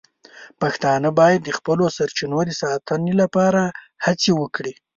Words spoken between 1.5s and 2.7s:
خپلو سرچینو د